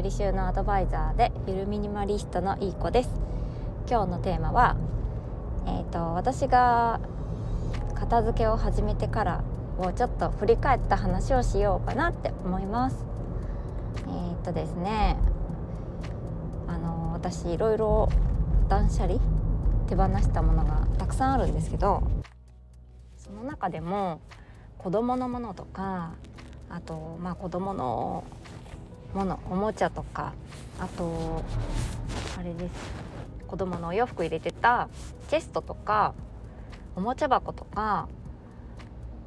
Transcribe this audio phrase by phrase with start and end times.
[0.00, 3.10] 整理収納アドバイザーでゆるミニマリストのいい子です。
[3.86, 4.78] 今日のテーマは
[5.66, 7.00] えっ、ー、と私が
[7.96, 9.44] 片付けを始めてから
[9.76, 13.04] をちょっと振り返った話をしようかなって思います。
[13.98, 15.18] えっ、ー、とですね
[16.66, 18.08] あの私いろいろ
[18.70, 19.20] 断捨離
[19.86, 22.02] 手放したものがたくさんあるんですけど
[23.18, 24.22] その中でも
[24.78, 26.12] 子供のものとか
[26.70, 28.24] あとまあ子供の
[29.14, 30.32] ものおもちゃとか
[30.78, 31.42] あと
[32.38, 33.10] あれです
[33.46, 34.88] 子供のお洋服入れてた
[35.28, 36.14] チェストとか
[36.94, 38.08] おもちゃ箱とか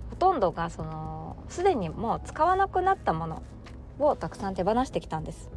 [0.10, 3.44] ほとんどがそのすでにもう使わなくなったもの
[4.00, 5.50] をたくさん手放してきたんです。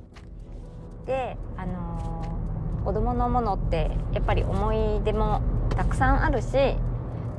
[1.07, 6.77] であのー、子供のものってやっぱり思い出もたくさんあるし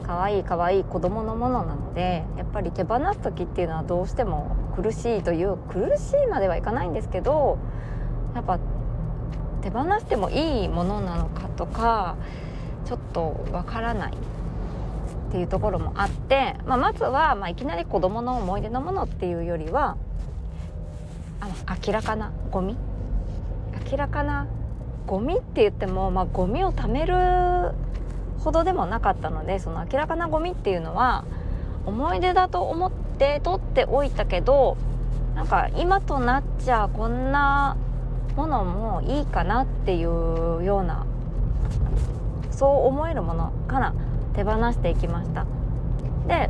[0.04, 7.58] 可愛い可愛い子供のものなのでやっぱり手放す時っていうのはどうしても苦しいという苦しいまではいかないんですけど
[8.36, 8.60] やっぱ
[9.64, 12.16] 手放してもいいものなのかとか
[12.86, 19.98] ちょっとわからないっていうところもあって、まあ、まずは、まあ、いきなり子供の思い出のものっていうよりは
[21.40, 21.54] あの
[21.86, 22.78] 明らかなゴミ。
[23.92, 24.48] 明らかな
[25.08, 27.16] ゴミって言っても、まあ、ゴミを貯める
[28.40, 31.26] ほどでもなかったのでその明らかなゴミっていうのは
[31.86, 34.78] 思い出だと思って取っておいたけど
[35.36, 37.76] なんか今となっちゃこんな
[38.36, 41.06] ものもいいかなっていうような
[42.52, 43.94] そう思えるものから
[44.34, 45.46] 手放していきました。
[46.28, 46.50] で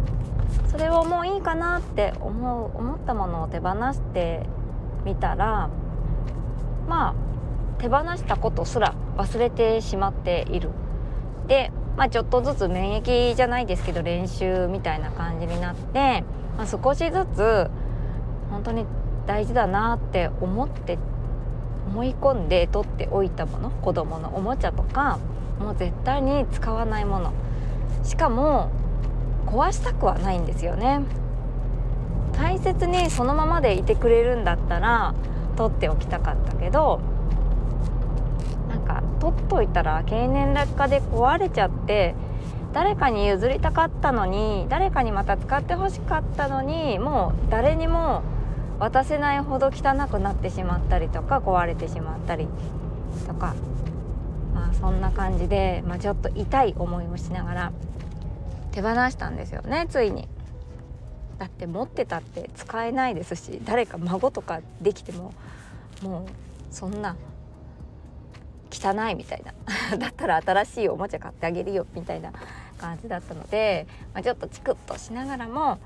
[0.67, 4.45] それをもういいかなって思う思ったものを手放して
[5.05, 5.69] みたら
[6.87, 7.13] まあ
[7.79, 10.69] 手放したことすら忘れてしまっている。
[11.47, 16.23] でまあ、ちょっとずつ免疫じゃないですけど練習みたいな感じになって、
[16.55, 17.69] まあ、少しずつ
[18.51, 18.85] 本当に
[19.25, 20.99] 大事だなって思って
[21.87, 25.19] 思い込んで取っておいたもの子供のおもちゃとか
[25.59, 27.33] もう絶対に使わないもの。
[28.03, 28.69] しかも
[29.47, 31.01] 壊したくはないんですよね。
[32.33, 35.15] 大切にそのままでいてくれるんだったら
[35.55, 37.01] 取っておきたかったけど
[39.19, 42.15] 取っといたら経年劣化で壊れちゃって
[42.73, 48.23] 誰かに譲りたかったのに誰かにまた使ってほしかったのにもう誰にも
[48.79, 52.47] 渡せないほど汚くなってしまったりとか壊れてしまったり
[53.25, 53.55] とか、
[54.53, 57.71] まあ、そんな感じで、まあ、ちょっと痛い思いをしながら
[58.71, 60.27] 手放したんですよねついに。
[61.39, 65.33] だって持ってたって使えないですし誰か孫とかできても
[66.01, 67.15] もうそんな
[68.71, 69.53] 汚いみたいな。
[69.97, 72.31] だったら新しいおもちゃ買ってあげるよみたいな
[72.77, 75.79] 感じだったので、まあ、ちょっとチクッとしながらも、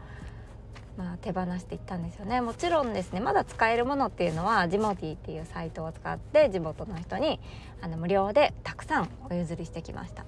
[0.97, 2.41] まあ、手放していったんですよね。
[2.41, 7.39] もちろんですねまだ使えるものっていうのはジモティっていうサイトを使って地元の人に
[7.81, 10.25] あの無料でたくさんお譲りしてきました。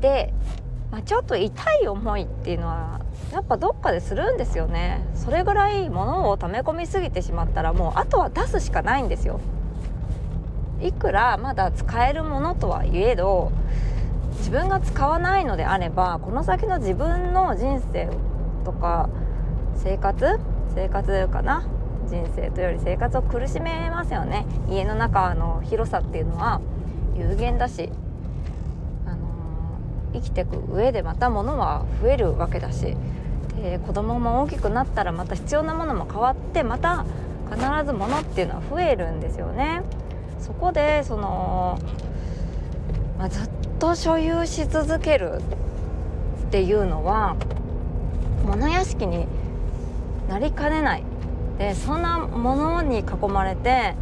[0.00, 0.32] で、
[0.90, 3.00] まあ、ちょっと痛い思いっていうのは
[3.32, 5.06] やっぱどっかでするんですよね。
[5.14, 9.40] それぐらい物を溜め込みすぎてしまったらもうあとは出すしかないんですよ。
[10.82, 13.52] いくらまだ使えるものとはいえど
[14.38, 18.08] 自分が使わないのであればこの先の自分の人生
[18.64, 19.08] とか
[19.76, 20.38] 生活
[20.74, 21.64] 生活かな
[22.08, 26.60] 人生というより生活を苦しめますよね家の中の広さっていうのは
[27.16, 27.90] 有限だし、
[29.06, 32.96] あのー、生きてく上でまた物は増えるわけだし
[33.62, 37.04] で子供も大きくなったらまた必要なものも変わってまた
[37.50, 39.82] 必ず物っていうのは増えるんですよね。
[40.50, 41.78] そこでその、
[43.16, 45.40] まあ、ずっと所有し続ける
[46.48, 47.36] っていうのは
[48.44, 49.28] 物屋敷に
[50.28, 51.04] なりかねない。
[51.56, 53.94] でそんなものに囲まれて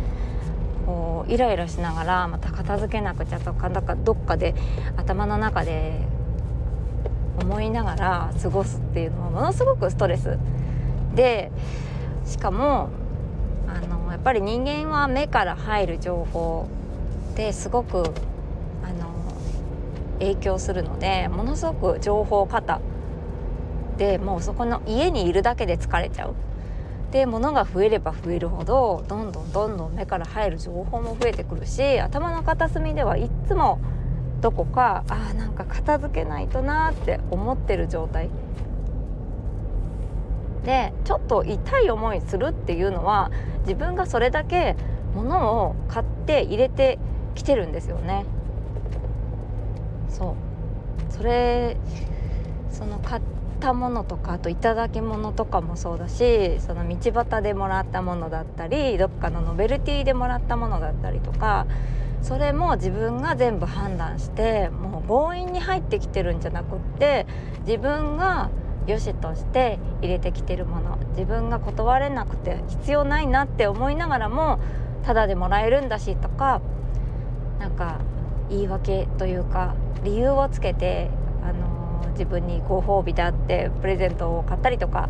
[0.86, 4.54] こうイライラしながらまた片付けなくちゃとかなんかどっかで
[4.96, 6.00] 頭の中で
[7.42, 10.38] 思いながら過ごすっていうのはものすごくストレス。
[11.14, 11.52] で
[12.24, 12.88] しかも
[13.68, 16.68] あのやっぱり人間は目から入る情報
[17.36, 17.98] ですごく
[18.82, 19.12] あの
[20.18, 22.80] 影響するのでものすごく情報過多
[23.96, 26.34] でもうそこの家にいるだけで疲れちゃう。
[27.10, 33.80] で物が増えれば増えるほどどんどんどんどん目から入る情報も増えてくるし頭の片隅ではいっつも
[34.42, 38.28] どこかあなんか片付けないとなって思ってる状態
[40.64, 44.76] でちょっと痛い思いするっていうのは自分がそれだけ
[45.14, 46.98] 物を買って入れて
[47.34, 48.24] きてるんですよね。
[50.08, 50.48] そう。
[51.10, 51.76] それ
[52.70, 53.22] その買っ
[53.60, 61.66] たものとかあと頂き物とかもそうだしその道端でもらったものだったりどっかのノベルティでもらったものだったりとか
[62.22, 67.26] それも自分が全部判断してもう強引に入ってきてるんじゃなくって
[67.66, 68.50] 自分が
[68.86, 70.98] 良しとして入れてきてるもの。
[71.10, 74.60] 自分が断れなくて必要ないなって思いながらも
[75.02, 76.60] タダでもらえるんだしとか
[77.58, 78.00] なんか
[78.48, 81.10] 言い訳というか理由をつけて、
[81.42, 85.08] あのー、自分にご褒美であってプレゼントを買ったりとか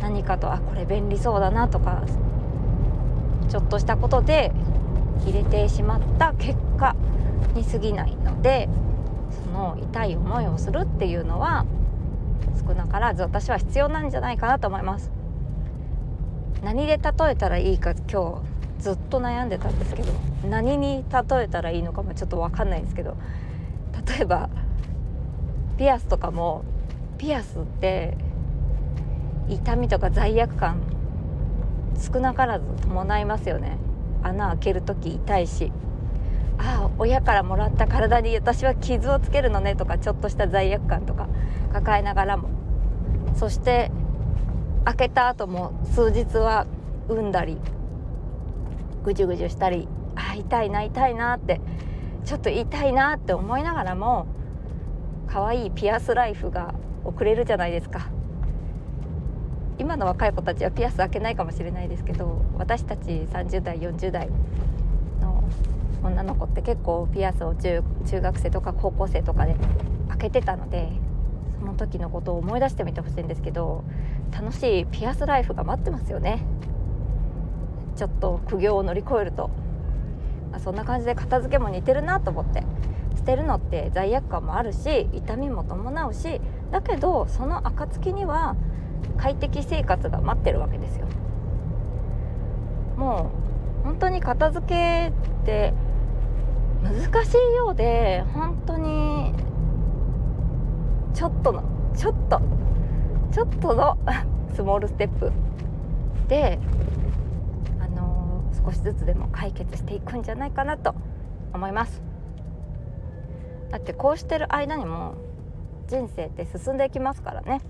[0.00, 2.04] 何かとあこれ便利そうだなとか
[3.48, 4.52] ちょっとしたことで
[5.24, 6.96] 入れてしまった結果
[7.54, 8.68] に過ぎないので
[9.30, 11.66] その痛い思いをするっていうのは
[12.72, 15.10] 少なからず私は必要なんじゃないかなと思います
[16.62, 18.42] 何で例えたらいいか今
[18.78, 20.12] 日ずっと悩んでたんですけど
[20.48, 23.16] 何に例えたらいいのかもちょっと分かんないんですけど
[24.06, 24.48] 例えば
[25.76, 26.64] ピアスとかも
[27.18, 28.16] ピアスって
[29.48, 30.80] 痛みとか罪悪感
[32.00, 33.76] 少なからず伴いますよね
[34.22, 35.72] 穴開ける時痛いし
[36.58, 41.28] ああ親からもらった体に私は傷をつけるのねとかちょっとした罪悪感とか
[41.72, 42.61] 抱えながらも
[43.34, 43.90] そして
[44.84, 46.66] 開けた後も数日は
[47.08, 47.58] 産んだり
[49.04, 51.60] ぐじゅぐじゅしたりあ痛いな痛いなって
[52.24, 54.26] ちょっと痛いなって思いながらも
[55.28, 56.74] 可愛いピアスライフが
[57.04, 58.10] 送れるじゃないですか。
[59.78, 64.28] 今の若い子たちはピアス開けないかもしれないですけど私たち30代40代
[65.20, 65.42] の
[66.04, 69.56] 女の子って結構ピアスを中中学生とか高校生とかで
[70.08, 70.88] 開けてたので
[71.62, 73.84] の時のことを思い出してみてほしいんですけど
[74.32, 76.44] 楽しいピアスライフが待ってますよね。
[77.96, 79.50] ちょっと苦行を乗り越えると、
[80.50, 82.64] まあ、そんな感じで片付けも似てるなと思って。
[83.22, 86.40] 捨てるのって罪悪感もあるし痛みも伴うし
[86.72, 88.56] だけどその暁には
[89.16, 91.06] 快適生活が待ってるわけですよ。
[92.96, 93.30] も
[93.82, 95.72] う本当に片付けって
[96.82, 99.34] 難しいようで本当に
[101.14, 101.62] ちょっとの
[101.96, 102.40] ちょっと。
[103.32, 103.96] ちょっとの
[104.54, 105.32] スモールステップ。
[106.28, 106.58] で、
[107.80, 110.94] あのー、少しずつでも解決していくんじゃないかなと
[111.54, 112.02] 思います。
[113.70, 115.14] だってこうしてる間にも
[115.86, 117.60] 人生って進んでいきますからね。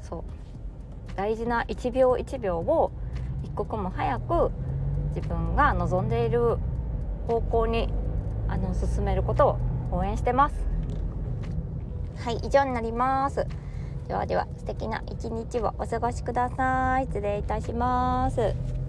[0.00, 0.22] そう。
[1.16, 2.90] 大事な1秒1秒を
[3.44, 4.50] 一刻も早く
[5.14, 6.58] 自分が望んでいる
[7.28, 7.88] 方向に
[8.48, 9.58] あの進めること
[9.90, 10.73] を応援してます。
[12.24, 13.46] はい以上になります。
[14.08, 17.04] ではでは素敵な一日をお過ごしください。
[17.04, 18.83] 失礼いたします。